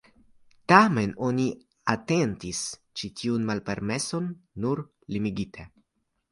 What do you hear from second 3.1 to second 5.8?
tiun malpermeson nur limigite.